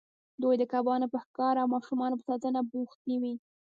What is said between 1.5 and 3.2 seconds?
او ماشومانو په ساتنه بوختې